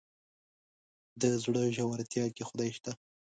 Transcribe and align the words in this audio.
د 1.21 1.23
زړه 1.43 1.63
ژورتيا 1.75 2.25
کې 2.35 2.43
خدای 2.49 2.69
شته. 2.77 2.91